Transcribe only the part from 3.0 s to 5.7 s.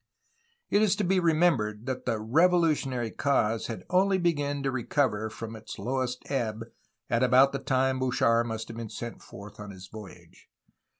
cause had only begun to recover from